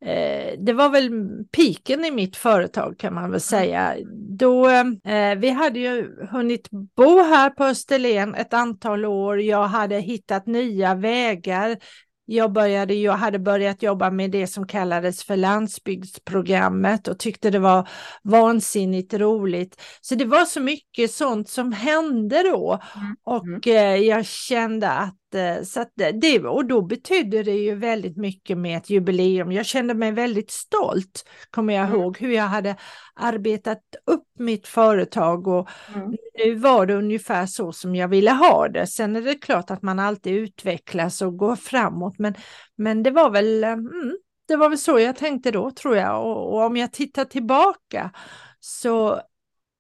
eh, 0.06 0.60
det 0.60 0.74
var 0.74 0.90
väl 0.90 1.12
piken 1.52 2.06
i 2.06 2.12
mitt 2.12 2.36
företag 2.36 2.96
kan 3.00 3.14
man 3.14 3.24
väl 3.24 3.30
mm. 3.30 3.40
säga. 3.40 3.96
Då, 4.38 4.70
eh, 4.70 5.36
vi 5.38 5.50
hade 5.50 5.80
ju 5.80 6.26
hunnit 6.32 6.68
bo 6.96 7.24
här 7.24 7.50
på 7.50 7.64
Österlen 7.64 8.36
ett 8.36 8.54
antal 8.54 9.06
år. 9.06 9.42
Jag 9.42 9.68
hade 9.68 10.00
hittat 10.00 10.46
nya 10.46 10.96
vägar 10.96 11.78
jag, 12.26 12.52
började, 12.52 12.94
jag 12.94 13.14
hade 13.14 13.40
börjat 13.40 13.84
jobba 13.84 14.12
med 14.12 14.32
det 14.32 14.48
som 14.48 14.68
kallades 14.68 15.24
för 15.24 15.36
landsbygdsprogrammet 15.38 17.08
och 17.08 17.20
tyckte 17.20 17.50
det 17.50 17.60
var 17.60 17.90
vansinnigt 18.24 19.14
roligt. 19.14 19.82
Så 20.02 20.16
det 20.16 20.26
var 20.26 20.46
så 20.46 20.60
mycket 20.60 21.12
sånt 21.12 21.50
som 21.50 21.72
hände 21.72 22.44
då 22.44 22.80
mm. 22.96 23.16
och 23.24 23.46
mm. 23.48 23.62
eh, 23.66 24.08
jag 24.08 24.26
kände 24.26 24.90
att 24.90 25.16
så 25.64 25.82
att 25.82 25.92
det, 25.96 26.40
och 26.40 26.66
då 26.66 26.82
betydde 26.82 27.44
det 27.44 27.56
ju 27.56 27.76
väldigt 27.76 28.18
mycket 28.18 28.58
med 28.58 28.78
ett 28.78 28.90
jubileum. 28.90 29.52
Jag 29.52 29.66
kände 29.66 29.94
mig 29.94 30.12
väldigt 30.12 30.52
stolt, 30.52 31.26
kommer 31.50 31.74
jag 31.74 31.88
mm. 31.88 32.00
ihåg, 32.00 32.18
hur 32.18 32.32
jag 32.32 32.44
hade 32.44 32.76
arbetat 33.16 33.82
upp 34.06 34.28
mitt 34.40 34.68
företag 34.68 35.48
och 35.48 35.70
mm. 35.96 36.16
nu 36.38 36.56
var 36.56 36.86
det 36.86 36.96
ungefär 36.96 37.46
så 37.46 37.72
som 37.72 37.96
jag 37.96 38.08
ville 38.08 38.32
ha 38.32 38.68
det. 38.68 38.88
Sen 38.88 39.16
är 39.16 39.22
det 39.22 39.36
klart 39.36 39.72
att 39.72 39.82
man 39.82 40.00
alltid 40.00 40.34
utvecklas 40.34 41.22
och 41.22 41.38
går 41.38 41.56
framåt, 41.56 42.20
men, 42.20 42.36
men 42.76 43.04
det 43.04 43.12
var 43.12 43.30
väl 43.30 43.64
mm, 43.64 44.18
det 44.48 44.56
var 44.56 44.70
väl 44.70 44.78
så 44.78 45.00
jag 45.00 45.16
tänkte 45.16 45.52
då 45.52 45.72
tror 45.72 45.98
jag 45.98 46.26
och, 46.26 46.54
och 46.54 46.66
om 46.66 46.78
jag 46.78 46.94
tittar 46.94 47.26
tillbaka 47.26 48.12
så 48.60 49.14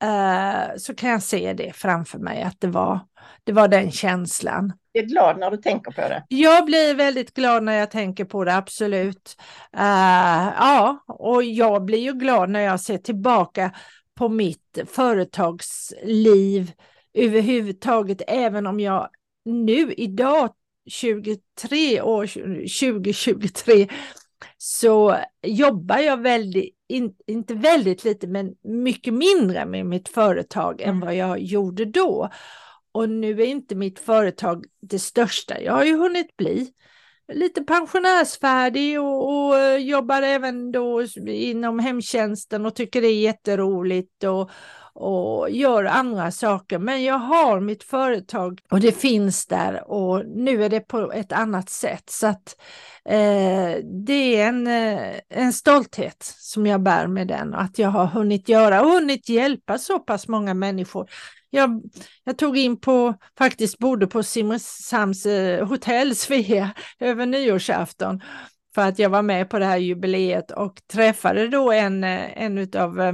eh, 0.04 0.78
så 0.78 0.96
kan 0.96 1.10
jag 1.10 1.24
se 1.24 1.54
det 1.54 1.76
framför 1.76 2.20
mig 2.20 2.44
att 2.44 2.60
det 2.60 2.68
var, 2.68 3.00
det 3.44 3.52
var 3.52 3.68
den 3.68 3.92
känslan. 3.92 4.74
Är 4.94 5.04
glad 5.04 5.40
när 5.40 5.52
du 5.52 5.58
tänker 5.58 5.92
på 5.92 6.02
det? 6.02 6.24
Jag 6.28 6.66
blir 6.66 6.96
väldigt 6.96 7.34
glad 7.34 7.64
när 7.64 7.74
jag 7.74 7.92
tänker 7.92 8.26
på 8.26 8.44
det, 8.44 8.56
absolut. 8.56 9.38
Uh, 9.76 10.52
ja, 10.58 11.04
och 11.08 11.44
jag 11.44 11.86
blir 11.86 12.00
ju 12.00 12.14
glad 12.14 12.50
när 12.50 12.60
jag 12.60 12.80
ser 12.80 12.98
tillbaka 12.98 13.72
på 14.16 14.30
mitt 14.30 14.80
företagsliv 14.88 16.72
överhuvudtaget, 17.14 18.22
även 18.28 18.68
om 18.68 18.80
jag 18.80 19.10
nu 19.46 19.94
idag 19.94 20.50
23 20.90 22.02
år 22.02 22.28
2023 22.28 23.88
så 24.58 25.18
jobbar 25.42 25.98
jag 25.98 26.22
väldigt, 26.22 26.76
in, 26.88 27.16
inte 27.28 27.54
väldigt 27.54 28.04
lite, 28.04 28.28
men 28.28 28.54
mycket 28.64 29.14
mindre 29.14 29.66
med 29.66 29.86
mitt 29.86 30.10
företag 30.10 30.82
än 30.82 31.00
vad 31.00 31.16
jag 31.16 31.40
gjorde 31.40 31.86
då. 31.86 32.30
Och 32.94 33.10
nu 33.10 33.42
är 33.42 33.46
inte 33.46 33.76
mitt 33.76 34.00
företag 34.00 34.66
det 34.82 35.00
största. 35.00 35.62
Jag 35.62 35.74
har 35.74 35.84
ju 35.84 35.98
hunnit 35.98 36.38
bli 36.38 36.74
lite 37.34 37.64
pensionärsfärdig 37.64 39.02
och, 39.02 39.48
och 39.48 39.60
eh, 39.60 39.78
jobbar 39.78 40.22
även 40.22 40.72
då 40.72 41.04
inom 41.28 41.80
hemtjänsten 41.80 42.66
och 42.66 42.76
tycker 42.76 43.02
det 43.02 43.08
är 43.08 43.22
jätteroligt 43.22 44.24
och, 44.24 44.50
och 44.94 45.50
gör 45.50 45.84
andra 45.84 46.32
saker. 46.32 46.80
Men 46.80 47.04
jag 47.04 47.18
har 47.18 47.60
mitt 47.60 47.84
företag 47.84 48.60
och 48.72 48.80
det 48.80 48.92
finns 48.92 49.46
där 49.46 49.92
och 49.92 50.26
nu 50.26 50.64
är 50.64 50.70
det 50.70 50.80
på 50.80 51.12
ett 51.12 51.32
annat 51.32 51.70
sätt. 51.70 52.10
Så 52.10 52.28
att 52.28 52.56
eh, 53.06 53.78
det 54.06 54.42
är 54.42 54.48
en, 54.48 54.68
eh, 54.68 55.20
en 55.30 55.54
stolthet 55.54 56.24
som 56.40 56.68
jag 56.68 56.82
bär 56.82 57.08
med 57.08 57.28
den 57.28 57.54
och 57.54 57.62
att 57.62 57.80
jag 57.80 57.90
har 57.90 58.06
hunnit 58.06 58.50
göra 58.50 58.82
och 58.82 58.90
hunnit 58.90 59.30
hjälpa 59.30 59.78
så 59.78 60.00
pass 60.00 60.28
många 60.28 60.54
människor. 60.54 61.10
Jag, 61.56 61.82
jag 62.24 62.38
tog 62.38 62.58
in 62.58 62.80
på, 62.80 63.14
faktiskt 63.38 63.78
bodde 63.78 64.08
på 64.08 64.24
Simrishamns 64.24 65.26
eh, 65.26 65.68
hotell 65.68 66.16
Svea 66.16 66.72
över 67.00 67.26
nyårsafton 67.26 68.22
för 68.76 68.82
att 68.82 69.00
jag 69.00 69.10
var 69.10 69.22
med 69.22 69.50
på 69.50 69.60
det 69.60 69.66
här 69.66 69.78
jubileet 69.78 70.52
och 70.52 70.82
träffade 70.92 71.48
då 71.48 71.72
en, 71.72 72.04
eh, 72.04 72.44
en 72.44 72.70
av 72.76 73.02
eh, 73.02 73.14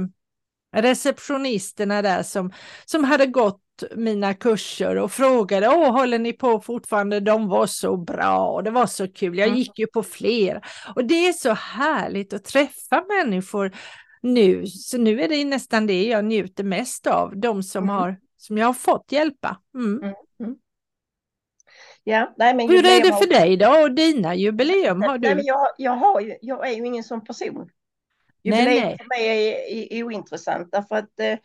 receptionisterna 0.76 2.02
där 2.02 2.22
som, 2.22 2.52
som 2.84 3.04
hade 3.04 3.26
gått 3.26 3.62
mina 3.96 4.34
kurser 4.34 4.96
och 4.96 5.12
frågade, 5.12 5.68
åh, 5.68 5.92
håller 5.92 6.18
ni 6.18 6.32
på 6.32 6.60
fortfarande? 6.60 7.20
De 7.20 7.48
var 7.48 7.66
så 7.66 7.96
bra 7.96 8.46
och 8.46 8.64
det 8.64 8.70
var 8.70 8.86
så 8.86 9.12
kul. 9.12 9.38
Jag 9.38 9.56
gick 9.56 9.78
ju 9.78 9.86
på 9.86 10.02
fler 10.02 10.60
och 10.94 11.04
det 11.04 11.26
är 11.26 11.32
så 11.32 11.52
härligt 11.52 12.32
att 12.32 12.44
träffa 12.44 13.04
människor 13.08 13.72
nu. 14.22 14.66
Så 14.66 14.98
nu 14.98 15.20
är 15.20 15.28
det 15.28 15.44
nästan 15.44 15.86
det 15.86 16.04
jag 16.04 16.24
njuter 16.24 16.64
mest 16.64 17.06
av, 17.06 17.40
de 17.40 17.62
som, 17.62 17.84
mm. 17.84 17.96
har, 17.96 18.16
som 18.40 18.58
jag 18.58 18.66
har 18.66 18.72
fått 18.72 19.12
hjälpa. 19.12 19.60
Mm. 19.74 20.02
Mm. 20.02 20.14
mm. 20.40 20.56
Ja, 22.04 22.34
nej, 22.36 22.54
men 22.54 22.68
Hur 22.68 22.86
är 22.86 23.02
det 23.02 23.16
för 23.16 23.26
dig 23.26 23.56
då 23.56 23.82
och 23.82 23.94
dina 23.94 24.34
jubileum? 24.34 25.02
Har 25.02 25.18
du? 25.18 25.28
Nej, 25.28 25.34
men 25.34 25.44
jag, 25.44 25.68
jag, 25.78 25.92
har 25.92 26.20
ju, 26.20 26.36
jag 26.40 26.68
är 26.68 26.72
ju 26.72 26.86
ingen 26.86 27.04
sån 27.04 27.24
person. 27.24 27.70
Jubileum 28.42 28.98
för 28.98 29.08
mig 29.18 29.48
är, 29.48 29.92
är 29.92 30.02
ointressant 30.02 30.68
därför 30.72 30.96
att 30.96 31.20
eh, 31.20 31.38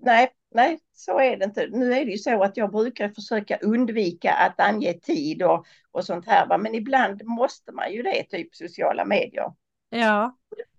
nej, 0.00 0.32
nej, 0.54 0.78
så 0.92 1.20
är 1.20 1.36
det 1.36 1.44
inte. 1.44 1.68
Nu 1.72 1.94
är 1.94 2.04
det 2.04 2.10
ju 2.10 2.18
så 2.18 2.42
att 2.42 2.56
jag 2.56 2.72
brukar 2.72 3.08
försöka 3.08 3.56
undvika 3.56 4.32
att 4.32 4.60
ange 4.60 4.92
tid 4.92 5.42
och, 5.42 5.66
och 5.90 6.04
sånt 6.04 6.26
här, 6.26 6.58
men 6.58 6.74
ibland 6.74 7.24
måste 7.24 7.72
man 7.72 7.92
ju 7.92 8.02
det, 8.02 8.24
typ 8.24 8.54
sociala 8.54 9.04
medier. 9.04 9.52
Ja. 9.90 10.36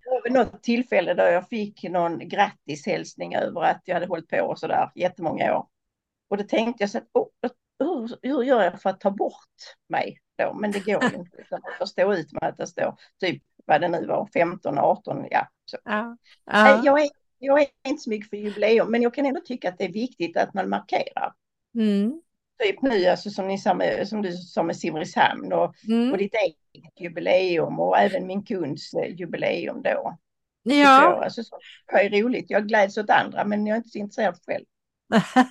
Var 0.09 0.29
något 0.29 0.63
tillfälle 0.63 1.13
då 1.13 1.23
jag 1.23 1.47
fick 1.47 1.83
någon 1.83 2.29
grattishälsning 2.29 3.35
över 3.35 3.61
att 3.61 3.81
jag 3.85 3.93
hade 3.93 4.07
hållit 4.07 4.27
på 4.27 4.41
och 4.41 4.59
sådär 4.59 4.91
jättemånga 4.95 5.57
år. 5.57 5.67
Och 6.29 6.37
då 6.37 6.43
tänkte 6.43 6.83
jag 6.83 6.89
så 6.89 6.97
att, 6.97 7.07
oh, 7.13 7.27
hur, 7.79 8.17
hur 8.21 8.43
gör 8.43 8.63
jag 8.63 8.81
för 8.81 8.89
att 8.89 8.99
ta 8.99 9.11
bort 9.11 9.75
mig 9.89 10.19
då? 10.37 10.53
Men 10.53 10.71
det 10.71 10.79
går 10.79 11.03
ju 11.03 11.15
inte. 11.17 11.37
Utan 11.37 11.61
jag 11.63 11.77
får 11.77 11.85
stå 11.85 12.13
ut 12.13 12.31
med 12.31 12.43
att 12.43 12.57
det 12.57 12.67
står 12.67 12.95
typ 13.19 13.43
vad 13.65 13.81
det 13.81 13.87
nu 13.87 14.05
var, 14.05 14.29
15, 14.33 14.77
18, 14.77 15.25
ja. 15.31 15.47
Så. 15.65 15.77
ja. 15.83 16.17
ja. 16.45 16.81
Jag, 16.85 17.01
är, 17.01 17.09
jag 17.39 17.61
är 17.61 17.67
inte 17.87 18.01
så 18.01 18.09
mycket 18.09 18.29
för 18.29 18.37
jubileum, 18.37 18.91
men 18.91 19.01
jag 19.01 19.13
kan 19.13 19.25
ändå 19.25 19.41
tycka 19.41 19.69
att 19.69 19.77
det 19.77 19.85
är 19.85 19.93
viktigt 19.93 20.37
att 20.37 20.53
man 20.53 20.69
markerar. 20.69 21.33
Mm. 21.75 22.21
Typ 22.63 22.81
nu, 22.81 23.05
alltså, 23.05 23.29
som, 23.29 23.47
ni 23.47 23.57
sa 23.57 23.73
med, 23.73 24.07
som 24.07 24.21
du 24.21 24.31
sa 24.31 24.63
med 24.63 24.77
Simrishamn 24.77 25.53
och, 25.53 25.75
mm. 25.87 26.11
och 26.11 26.17
ditt 26.17 26.33
eget 26.33 26.99
jubileum 26.99 27.79
och 27.79 27.97
även 27.97 28.27
min 28.27 28.43
kunds 28.43 28.93
eh, 28.93 29.15
jubileum 29.15 29.81
då. 29.81 30.17
Ja. 30.63 31.23
Alltså, 31.23 31.43
så, 31.43 31.59
det 31.91 31.97
är 31.97 32.23
roligt. 32.23 32.49
Jag 32.49 32.67
gläds 32.67 32.97
åt 32.97 33.09
andra, 33.09 33.45
men 33.45 33.67
jag 33.67 33.73
är 33.75 33.77
inte 33.77 33.89
så 33.89 33.97
intresserad 33.97 34.39
själv. 34.45 34.65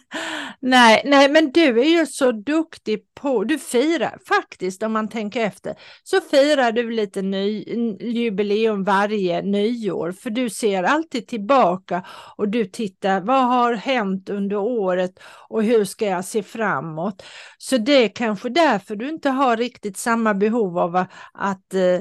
nej, 0.61 1.03
nej, 1.05 1.29
men 1.29 1.51
du 1.53 1.81
är 1.81 1.99
ju 1.99 2.07
så 2.07 2.33
duktig 2.33 3.15
på, 3.15 3.45
du 3.45 3.59
firar 3.59 4.19
faktiskt 4.29 4.83
om 4.83 4.93
man 4.93 5.09
tänker 5.09 5.41
efter, 5.41 5.75
så 6.03 6.21
firar 6.21 6.73
du 6.73 6.91
lite 6.91 7.23
ny, 7.23 7.65
jubileum 8.01 8.85
varje 8.85 9.43
nyår, 9.43 10.13
för 10.13 10.31
du 10.31 10.51
ser 10.51 10.83
alltid 10.83 11.29
tillbaka 11.29 12.07
och 12.37 12.49
du 12.49 12.65
tittar, 12.65 13.21
vad 13.21 13.47
har 13.47 13.75
hänt 13.75 14.29
under 14.29 14.57
året 14.57 15.19
och 15.49 15.63
hur 15.63 15.85
ska 15.85 16.07
jag 16.07 16.25
se 16.25 16.43
framåt? 16.43 17.23
Så 17.59 17.77
det 17.79 18.05
är 18.05 18.09
kanske 18.09 18.49
därför 18.49 18.97
du 18.97 19.09
inte 19.09 19.31
har 19.31 19.57
riktigt 19.57 19.97
samma 19.97 20.35
behov 20.35 20.79
av 20.79 20.97
att, 20.97 21.11
att 21.33 21.75
uh, 21.75 22.01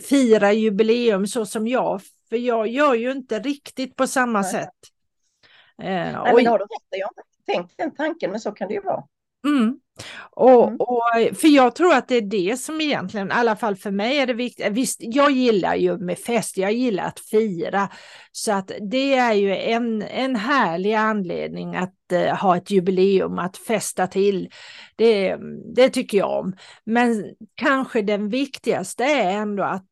fira 0.00 0.52
jubileum 0.52 1.26
så 1.26 1.46
som 1.46 1.68
jag, 1.68 2.00
för 2.28 2.36
jag 2.36 2.68
gör 2.68 2.94
ju 2.94 3.12
inte 3.12 3.38
riktigt 3.38 3.96
på 3.96 4.06
samma 4.06 4.40
nej. 4.40 4.50
sätt. 4.50 4.74
Eh, 5.82 5.86
Nej, 5.86 6.34
men 6.34 6.46
har 6.46 6.58
du 6.58 6.64
rätt, 6.64 6.88
jag 6.90 7.06
har 7.06 7.10
inte 7.10 7.35
tänkt 7.46 7.74
den 7.76 7.94
tanken, 7.94 8.30
men 8.30 8.40
så 8.40 8.52
kan 8.52 8.68
det 8.68 8.74
ju 8.74 8.80
vara. 8.80 9.04
Mm. 9.46 9.80
Och, 10.30 10.68
mm. 10.68 10.76
och, 10.80 11.36
för 11.36 11.48
jag 11.48 11.74
tror 11.74 11.94
att 11.94 12.08
det 12.08 12.16
är 12.16 12.22
det 12.22 12.56
som 12.60 12.80
egentligen, 12.80 13.28
i 13.28 13.34
alla 13.34 13.56
fall 13.56 13.76
för 13.76 13.90
mig 13.90 14.18
är 14.18 14.26
det 14.26 14.34
viktigt. 14.34 14.72
Visst, 14.72 14.98
jag 15.00 15.30
gillar 15.30 15.74
ju 15.74 15.98
med 15.98 16.18
fest, 16.18 16.56
jag 16.56 16.72
gillar 16.72 17.04
att 17.04 17.20
fira. 17.20 17.88
Så 18.32 18.52
att 18.52 18.70
det 18.90 19.14
är 19.14 19.32
ju 19.32 19.56
en, 19.56 20.02
en 20.02 20.36
härlig 20.36 20.94
anledning 20.94 21.76
att 21.76 21.94
uh, 22.12 22.34
ha 22.34 22.56
ett 22.56 22.70
jubileum, 22.70 23.38
att 23.38 23.56
festa 23.56 24.06
till. 24.06 24.50
Det, 24.96 25.36
det 25.74 25.90
tycker 25.90 26.18
jag 26.18 26.38
om. 26.38 26.56
Men 26.84 27.24
kanske 27.54 28.02
den 28.02 28.28
viktigaste 28.28 29.04
är 29.04 29.30
ändå 29.30 29.62
att 29.62 29.86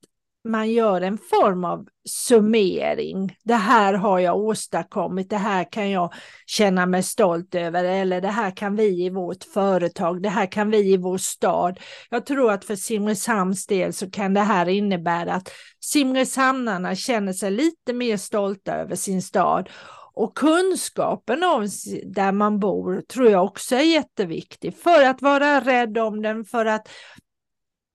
man 0.45 0.71
gör 0.71 1.01
en 1.01 1.19
form 1.19 1.65
av 1.65 1.87
summering. 2.09 3.37
Det 3.45 3.55
här 3.55 3.95
har 3.95 4.19
jag 4.19 4.37
åstadkommit, 4.37 5.31
det 5.31 5.37
här 5.37 5.73
kan 5.73 5.91
jag 5.91 6.13
känna 6.47 6.87
mig 6.87 7.03
stolt 7.03 7.55
över 7.55 7.85
eller 7.85 8.21
det 8.21 8.29
här 8.29 8.57
kan 8.57 8.77
vi 8.77 9.05
i 9.05 9.11
vårt 9.11 9.45
företag, 9.45 10.23
det 10.23 10.29
här 10.29 10.47
kan 10.53 10.71
vi 10.71 10.93
i 10.93 10.97
vår 10.97 11.19
stad. 11.19 11.81
Jag 12.11 12.27
tror 12.27 12.53
att 12.53 12.65
för 12.65 12.77
Simrishamns 12.77 13.67
del 13.67 13.93
så 13.93 14.11
kan 14.11 14.35
det 14.35 14.41
här 14.41 14.69
innebära 14.69 15.35
att 15.35 15.51
Simrishamnarna 15.81 16.95
känner 16.95 17.33
sig 17.33 17.51
lite 17.51 17.93
mer 17.93 18.17
stolta 18.17 18.75
över 18.75 18.97
sin 18.97 19.23
stad 19.23 19.69
och 20.15 20.37
kunskapen 20.37 21.43
om 21.43 21.69
där 22.05 22.33
man 22.33 22.59
bor 22.59 23.01
tror 23.01 23.31
jag 23.31 23.45
också 23.45 23.77
är 23.77 23.81
jätteviktig 23.81 24.77
för 24.77 25.05
att 25.05 25.23
vara 25.23 25.61
rädd 25.61 25.99
om 25.99 26.23
den, 26.23 26.45
för 26.45 26.67
att 26.67 26.89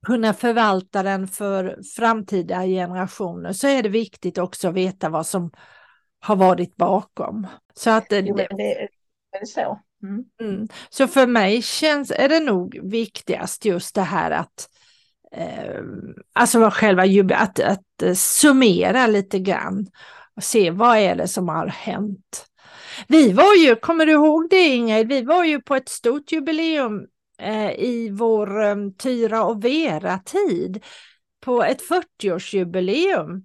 kunna 0.06 0.34
förvalta 0.34 1.02
den 1.02 1.28
för 1.28 1.78
framtida 1.96 2.66
generationer 2.66 3.52
så 3.52 3.68
är 3.68 3.82
det 3.82 3.88
viktigt 3.88 4.38
också 4.38 4.68
att 4.68 4.74
veta 4.74 5.08
vad 5.08 5.26
som 5.26 5.50
har 6.20 6.36
varit 6.36 6.76
bakom. 6.76 7.46
Så 7.74 7.90
att 7.90 8.06
jo, 8.10 8.36
det, 8.36 8.48
det, 8.56 8.88
är 9.40 9.44
så. 9.46 9.80
Mm. 10.02 10.24
Mm. 10.40 10.68
Så 10.90 11.06
för 11.06 11.26
mig 11.26 11.62
känns, 11.62 12.10
är 12.10 12.28
det 12.28 12.40
nog 12.40 12.78
viktigast 12.82 13.64
just 13.64 13.94
det 13.94 14.02
här 14.02 14.30
att 14.30 14.68
eh, 15.32 15.80
alltså 16.32 16.70
själva 16.70 17.02
att, 17.36 17.60
att 17.60 18.02
eh, 18.02 18.14
summera 18.14 19.06
lite 19.06 19.38
grann 19.38 19.86
och 20.36 20.44
se 20.44 20.70
vad 20.70 20.96
är 20.96 21.14
det 21.14 21.28
som 21.28 21.48
har 21.48 21.66
hänt. 21.66 22.46
Vi 23.08 23.32
var 23.32 23.54
ju, 23.54 23.76
kommer 23.76 24.06
du 24.06 24.12
ihåg 24.12 24.50
det 24.50 24.68
Ingrid, 24.68 25.08
vi 25.08 25.22
var 25.22 25.44
ju 25.44 25.60
på 25.60 25.74
ett 25.74 25.88
stort 25.88 26.32
jubileum 26.32 27.06
eh, 27.40 27.70
i 27.70 28.10
vår 28.12 28.62
eh, 28.62 28.76
Tyra 28.98 29.44
och 29.44 29.64
Vera-tid 29.64 30.84
på 31.40 31.64
ett 31.64 31.82
40-årsjubileum. 31.88 33.42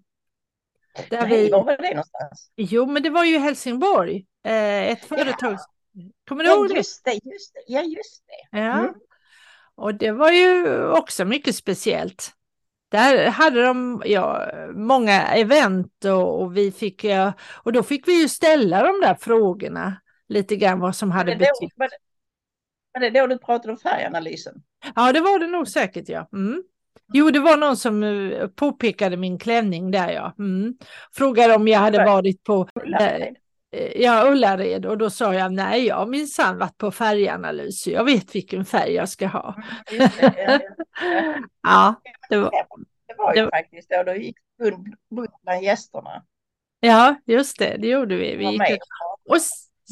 Där 1.09 1.21
Nej, 1.21 1.29
vi... 1.29 1.49
var 1.49 1.63
var 1.63 1.77
det 1.77 1.89
någonstans? 1.89 2.51
Jo, 2.55 2.85
men 2.85 3.03
det 3.03 3.09
var 3.09 3.23
ju 3.23 3.37
Helsingborg. 3.37 4.25
Eh, 4.45 4.91
ett 4.91 5.05
företag. 5.05 5.53
Ja. 5.53 5.59
Kommer 6.27 6.43
du 6.43 6.49
ja, 6.49 6.55
ihåg 6.55 6.69
det? 6.69 6.75
Just 6.75 7.05
det, 7.05 7.11
just 7.11 7.53
det. 7.53 7.63
Ja, 7.67 7.81
just 7.81 8.23
det. 8.27 8.57
Ja. 8.57 8.79
Mm. 8.79 8.93
Och 9.75 9.95
det 9.95 10.11
var 10.11 10.31
ju 10.31 10.87
också 10.89 11.25
mycket 11.25 11.55
speciellt. 11.55 12.31
Där 12.89 13.29
hade 13.29 13.63
de 13.63 14.03
ja, 14.05 14.51
många 14.73 15.21
event 15.21 16.05
och, 16.05 16.41
och, 16.41 16.57
vi 16.57 16.71
fick, 16.71 17.03
ja, 17.03 17.33
och 17.63 17.73
då 17.73 17.83
fick 17.83 18.07
vi 18.07 18.21
ju 18.21 18.29
ställa 18.29 18.83
de 18.83 19.01
där 19.01 19.15
frågorna 19.15 20.01
lite 20.27 20.55
grann 20.55 20.79
vad 20.79 20.95
som 20.95 21.11
hade 21.11 21.35
betytt. 21.35 21.73
Var 21.75 21.87
det, 21.87 21.97
var 22.95 23.01
det 23.01 23.19
då 23.19 23.27
du 23.27 23.37
pratade 23.37 23.71
om 23.71 23.77
färganalysen? 23.77 24.63
Ja, 24.95 25.13
det 25.13 25.21
var 25.21 25.39
det 25.39 25.47
nog 25.47 25.67
säkert 25.67 26.09
ja. 26.09 26.29
Mm. 26.33 26.63
Jo, 27.13 27.29
det 27.29 27.39
var 27.39 27.57
någon 27.57 27.77
som 27.77 28.03
uh, 28.03 28.47
påpekade 28.47 29.17
min 29.17 29.39
klänning 29.39 29.91
där 29.91 30.09
ja. 30.09 30.33
Mm. 30.39 30.77
Frågade 31.13 31.55
om 31.55 31.67
jag 31.67 31.79
hade 31.79 32.05
varit 32.05 32.43
på 32.43 32.67
Ullared. 32.83 33.35
Uh, 33.75 34.01
ja, 34.01 34.31
Ullared 34.31 34.85
och 34.85 34.97
då 34.97 35.09
sa 35.09 35.33
jag 35.33 35.53
nej, 35.53 35.85
jag 35.85 35.95
har 35.95 36.05
minsann 36.05 36.57
varit 36.57 36.77
på 36.77 36.91
färganalys. 36.91 37.87
Jag 37.87 38.03
vet 38.03 38.35
vilken 38.35 38.65
färg 38.65 38.93
jag 38.93 39.09
ska 39.09 39.27
ha. 39.27 39.55
Mm, 39.91 40.09
det, 40.19 40.61
ja, 41.63 41.95
det 42.29 42.37
var, 42.37 42.51
det 43.07 43.15
var 43.17 43.35
ju 43.35 43.41
det, 43.41 43.49
faktiskt 43.49 43.89
då, 43.89 44.03
då 44.03 44.13
gick 44.13 44.37
bunt 45.09 45.31
bland 45.43 45.63
gästerna. 45.63 46.23
Ja, 46.79 47.15
just 47.25 47.59
det, 47.59 47.77
det 47.77 47.87
gjorde 47.87 48.15
vi. 48.15 48.35
vi 48.35 48.45
gick, 48.45 48.61
och 49.29 49.37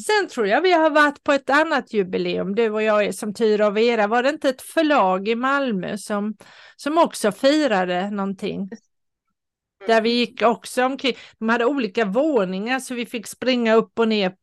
Sen 0.02 0.28
tror 0.28 0.46
jag 0.46 0.60
vi 0.60 0.72
har 0.72 0.90
varit 0.90 1.24
på 1.24 1.32
ett 1.32 1.50
annat 1.50 1.92
jubileum, 1.92 2.54
du 2.54 2.70
och 2.70 2.82
jag 2.82 3.14
som 3.14 3.34
Tyra 3.34 3.66
och 3.66 3.76
Vera. 3.76 4.06
Var 4.06 4.22
det 4.22 4.28
inte 4.28 4.48
ett 4.48 4.62
förlag 4.62 5.28
i 5.28 5.34
Malmö 5.34 5.98
som, 5.98 6.36
som 6.76 6.98
också 6.98 7.32
firade 7.32 8.10
någonting? 8.10 8.70
Där 9.86 10.00
vi 10.00 10.10
gick 10.10 10.42
också 10.42 10.84
omkring. 10.84 11.14
De 11.38 11.48
hade 11.48 11.64
olika 11.64 12.04
våningar 12.04 12.80
så 12.80 12.94
vi 12.94 13.06
fick 13.06 13.26
springa 13.26 13.74
upp 13.74 13.98
och 13.98 14.08
ner 14.08 14.34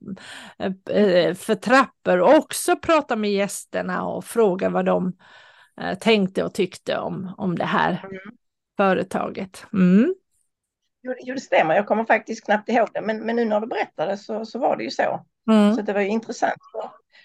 eh, 0.90 1.34
för 1.34 1.56
trappor 1.56 2.20
och 2.20 2.36
också 2.36 2.76
prata 2.76 3.16
med 3.16 3.32
gästerna 3.32 4.06
och 4.08 4.26
fråga 4.26 4.70
vad 4.70 4.86
de 4.86 5.14
eh, 5.82 5.98
tänkte 5.98 6.44
och 6.44 6.54
tyckte 6.54 6.98
om, 6.98 7.36
om 7.38 7.58
det 7.58 7.66
här 7.66 8.02
mm. 8.04 8.38
företaget. 8.78 9.66
Mm. 9.74 10.16
Jo, 11.04 11.34
det 11.34 11.42
stämmer. 11.42 11.76
Jag 11.76 11.88
kommer 11.88 12.06
faktiskt 12.06 12.46
knappt 12.46 12.70
ihåg 12.70 12.90
det, 12.94 13.02
men, 13.02 13.26
men 13.26 13.36
nu 13.36 13.46
när 13.46 13.60
du 13.60 13.68
berättade 13.68 14.18
så, 14.18 14.46
så 14.46 14.60
var 14.60 14.78
det 14.78 14.84
ju 14.84 14.90
så. 14.90 15.26
Mm. 15.50 15.76
Så 15.76 15.82
det 15.82 15.94
var 15.94 16.02
ju 16.02 16.08
intressant. 16.08 16.60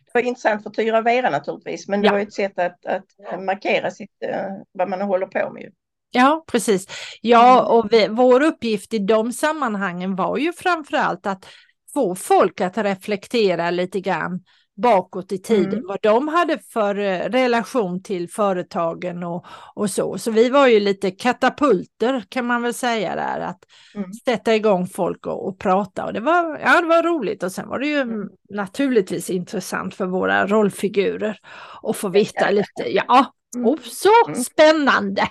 Det 0.04 0.14
var 0.14 0.20
intressant 0.20 0.62
för 0.62 0.70
Tyra 0.70 1.00
Vera 1.00 1.30
naturligtvis, 1.30 1.88
men 1.88 2.00
det 2.00 2.06
ja. 2.06 2.12
var 2.12 2.20
ett 2.20 2.32
sätt 2.32 2.58
att, 2.58 2.86
att 2.86 3.44
markera 3.44 3.90
sitt, 3.90 4.10
uh, 4.24 4.62
vad 4.72 4.88
man 4.88 5.00
håller 5.00 5.26
på 5.26 5.50
med. 5.52 5.72
Ja, 6.10 6.44
precis. 6.46 6.86
Ja, 7.20 7.58
mm. 7.58 7.70
och 7.70 7.92
vi, 7.92 8.08
vår 8.08 8.42
uppgift 8.42 8.94
i 8.94 8.98
de 8.98 9.32
sammanhangen 9.32 10.16
var 10.16 10.36
ju 10.36 10.52
framför 10.52 10.96
allt 10.96 11.26
att 11.26 11.46
få 11.94 12.14
folk 12.14 12.60
att 12.60 12.78
reflektera 12.78 13.70
lite 13.70 14.00
grann 14.00 14.44
bakåt 14.76 15.32
i 15.32 15.38
tiden, 15.38 15.72
mm. 15.72 15.86
vad 15.86 15.98
de 16.02 16.28
hade 16.28 16.58
för 16.58 16.98
eh, 16.98 17.18
relation 17.18 18.02
till 18.02 18.30
företagen 18.30 19.22
och, 19.22 19.46
och 19.74 19.90
så. 19.90 20.18
Så 20.18 20.30
vi 20.30 20.50
var 20.50 20.66
ju 20.66 20.80
lite 20.80 21.10
katapulter 21.10 22.24
kan 22.28 22.46
man 22.46 22.62
väl 22.62 22.74
säga 22.74 23.16
där, 23.16 23.40
att 23.40 23.64
mm. 23.94 24.12
sätta 24.12 24.54
igång 24.54 24.86
folk 24.86 25.26
och, 25.26 25.48
och, 25.48 25.58
prata. 25.58 26.04
Och 26.04 26.12
det 26.12 26.20
var, 26.20 26.58
ja, 26.58 26.80
det 26.80 26.86
var 26.86 27.02
roligt 27.02 27.42
och 27.42 27.52
sen 27.52 27.68
var 27.68 27.78
det 27.78 27.86
ju 27.86 28.00
mm. 28.00 28.28
naturligtvis 28.50 29.30
intressant 29.30 29.94
för 29.94 30.06
våra 30.06 30.46
rollfigurer 30.46 31.38
att 31.82 31.96
få 31.96 32.08
veta 32.08 32.50
lite. 32.50 32.82
Ja, 32.88 33.34
mm. 33.56 33.66
och 33.66 33.80
så 33.80 34.26
mm. 34.26 34.40
spännande! 34.40 35.22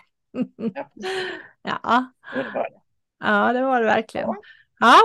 ja. 1.64 1.80
ja, 3.20 3.54
det 3.54 3.62
var 3.62 3.82
det 3.82 3.86
verkligen. 3.86 4.30
Ja, 4.80 5.00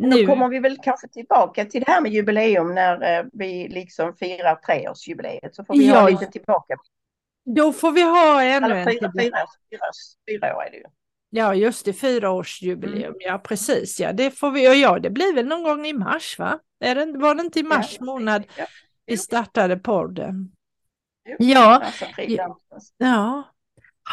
nu. 0.00 0.22
Då 0.22 0.26
kommer 0.26 0.48
vi 0.48 0.58
väl 0.58 0.76
kanske 0.82 1.08
tillbaka 1.08 1.64
till 1.64 1.82
det 1.86 1.92
här 1.92 2.00
med 2.00 2.12
jubileum 2.12 2.74
när 2.74 3.18
eh, 3.18 3.26
vi 3.32 3.68
liksom 3.68 4.14
firar 4.16 4.54
treårsjubileet. 4.54 5.54
Så 5.54 5.64
får 5.64 5.74
vi 5.74 5.88
ja. 5.88 6.00
ha 6.00 6.08
lite 6.08 6.26
tillbaka. 6.26 6.76
Då 7.44 7.72
får 7.72 7.92
vi 7.92 8.02
ha 8.02 8.42
ännu 8.42 8.74
en. 8.74 8.90
Fyra, 8.90 9.12
fyra, 9.18 9.38
fyra, 9.70 9.80
fyra 10.30 10.56
år 10.56 10.62
är 10.62 10.70
det 10.70 10.76
ju. 10.76 10.84
Ja, 11.30 11.54
just 11.54 11.84
det, 11.84 11.92
fyraårsjubileum. 11.92 13.04
Mm. 13.04 13.16
Ja, 13.18 13.38
precis. 13.38 14.00
Ja, 14.00 14.12
det 14.12 14.30
får 14.30 14.50
vi. 14.50 14.68
Och 14.68 14.74
ja, 14.74 14.98
det 14.98 15.10
blir 15.10 15.34
väl 15.34 15.46
någon 15.46 15.62
gång 15.62 15.86
i 15.86 15.92
mars, 15.92 16.38
va? 16.38 16.58
Är 16.80 16.94
det, 16.94 17.18
var 17.18 17.34
det 17.34 17.42
inte 17.42 17.60
i 17.60 17.62
mars 17.62 17.96
ja, 17.98 18.04
månad 18.04 18.44
ja. 18.56 18.66
vi 19.06 19.16
startade 19.16 19.76
podden? 19.76 20.52
Jo, 21.28 21.36
ja. 21.38 21.82
ja, 22.98 23.50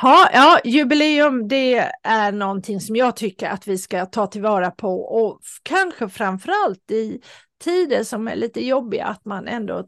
ha, 0.02 0.30
ja, 0.34 0.60
jubileum 0.64 1.48
det 1.48 1.92
är 2.04 2.32
någonting 2.32 2.82
som 2.82 2.96
jag 2.96 3.16
tycker 3.16 3.50
att 3.50 3.68
vi 3.68 3.78
ska 3.78 4.06
ta 4.06 4.28
tillvara 4.28 4.72
på 4.72 5.02
och 5.02 5.40
kanske 5.64 6.10
framförallt 6.10 6.92
i 6.92 7.22
tider 7.64 8.04
som 8.04 8.28
är 8.28 8.36
lite 8.36 8.66
jobbiga 8.66 9.06
att 9.06 9.26
man 9.26 9.48
ändå 9.48 9.78
eh, 9.78 9.84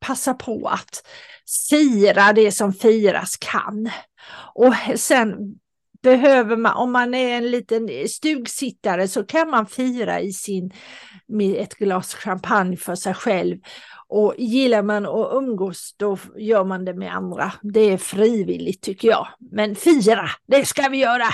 passar 0.00 0.34
på 0.34 0.68
att 0.68 1.06
fira 1.70 2.32
det 2.32 2.52
som 2.52 2.72
firas 2.72 3.36
kan. 3.36 3.90
Och 4.54 4.74
sen 4.96 5.36
behöver 6.02 6.56
man, 6.56 6.76
om 6.76 6.92
man 6.92 7.14
är 7.14 7.36
en 7.36 7.50
liten 7.50 7.88
eh, 7.88 8.06
stugsittare 8.06 9.08
så 9.08 9.24
kan 9.24 9.50
man 9.50 9.66
fira 9.66 10.20
i 10.20 10.32
sin, 10.32 10.70
med 11.26 11.62
ett 11.62 11.74
glas 11.74 12.14
champagne 12.14 12.76
för 12.76 12.94
sig 12.94 13.14
själv 13.14 13.58
och 14.10 14.34
gillar 14.38 14.82
man 14.82 15.06
att 15.06 15.32
umgås 15.32 15.94
då 15.96 16.18
gör 16.36 16.64
man 16.64 16.84
det 16.84 16.94
med 16.94 17.14
andra. 17.14 17.52
Det 17.62 17.80
är 17.80 17.98
frivilligt 17.98 18.82
tycker 18.82 19.08
jag. 19.08 19.28
Men 19.38 19.76
fira, 19.76 20.28
det 20.46 20.66
ska 20.66 20.88
vi 20.88 20.98
göra. 20.98 21.24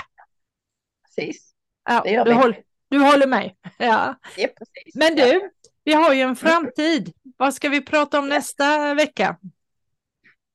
Precis. 1.06 1.52
Ja, 1.88 2.00
det 2.04 2.10
gör 2.10 2.24
du, 2.24 2.30
vi. 2.30 2.36
Håller, 2.36 2.62
du 2.88 2.98
håller 2.98 3.26
med? 3.26 3.52
Ja. 3.78 4.14
ja 4.36 4.48
precis. 4.58 4.94
Men 4.94 5.14
du, 5.14 5.50
vi 5.84 5.92
har 5.92 6.14
ju 6.14 6.20
en 6.20 6.36
framtid. 6.36 7.12
Vad 7.36 7.54
ska 7.54 7.68
vi 7.68 7.80
prata 7.80 8.18
om 8.18 8.28
nästa 8.28 8.94
vecka? 8.94 9.36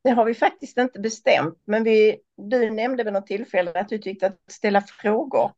Det 0.04 0.10
har 0.10 0.26
vi 0.26 0.34
faktiskt 0.34 0.78
inte 0.78 1.00
bestämt, 1.00 1.62
men 1.66 1.84
vi, 1.84 2.18
du 2.38 2.70
nämnde 2.70 3.04
vid 3.04 3.14
något 3.14 3.28
tillfälle 3.28 3.72
att 3.74 3.90
du 3.90 3.98
tyckte 3.98 4.28
att 4.28 4.40
ställa 4.48 4.82
frågor 4.82 5.52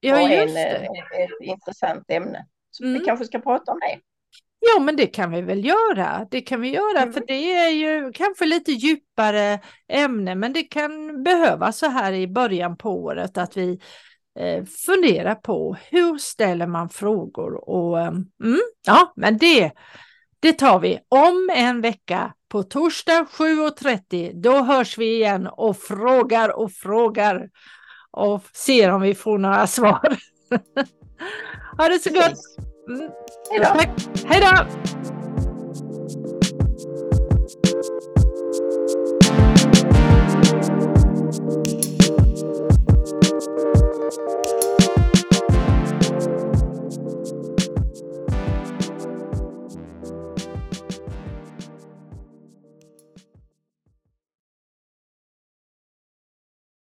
ja, 0.00 0.14
var 0.14 0.20
en, 0.20 0.56
ett 0.56 1.30
intressant 1.40 2.10
ämne. 2.10 2.46
Så 2.70 2.84
mm. 2.84 2.98
vi 2.98 3.04
kanske 3.04 3.24
ska 3.24 3.38
prata 3.38 3.72
om 3.72 3.80
det. 3.80 4.00
Ja, 4.66 4.80
men 4.80 4.96
det 4.96 5.06
kan 5.06 5.30
vi 5.30 5.42
väl 5.42 5.64
göra. 5.64 6.26
Det 6.30 6.40
kan 6.40 6.60
vi 6.60 6.68
göra, 6.68 7.02
mm. 7.02 7.12
för 7.12 7.24
det 7.26 7.54
är 7.54 7.68
ju 7.68 8.12
kanske 8.12 8.44
lite 8.44 8.72
djupare 8.72 9.60
ämne, 9.88 10.34
men 10.34 10.52
det 10.52 10.62
kan 10.62 11.22
behövas 11.22 11.78
så 11.78 11.86
här 11.86 12.12
i 12.12 12.28
början 12.28 12.76
på 12.76 12.90
året 12.90 13.38
att 13.38 13.56
vi 13.56 13.80
eh, 14.38 14.64
funderar 14.64 15.34
på 15.34 15.76
hur 15.90 16.18
ställer 16.18 16.66
man 16.66 16.88
frågor 16.88 17.68
och 17.68 17.98
mm, 17.98 18.60
ja, 18.86 19.12
men 19.16 19.38
det, 19.38 19.72
det 20.40 20.52
tar 20.52 20.80
vi 20.80 20.98
om 21.08 21.50
en 21.54 21.80
vecka 21.80 22.32
på 22.48 22.62
torsdag 22.62 23.26
7.30. 23.32 24.42
Då 24.42 24.62
hörs 24.62 24.98
vi 24.98 25.14
igen 25.14 25.46
och 25.46 25.76
frågar 25.76 26.58
och 26.58 26.72
frågar 26.72 27.48
och 28.10 28.42
ser 28.52 28.90
om 28.90 29.00
vi 29.00 29.14
får 29.14 29.38
några 29.38 29.66
svar. 29.66 30.16
ha 31.78 31.88
det 31.88 31.98
så 31.98 32.10
gott! 32.10 32.73
Mm. 32.88 33.10
Hej 34.28 34.40
då! 34.40 34.66